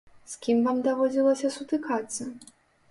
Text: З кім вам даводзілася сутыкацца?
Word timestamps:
З 0.31 0.37
кім 0.45 0.63
вам 0.69 0.81
даводзілася 0.87 1.55
сутыкацца? 1.59 2.23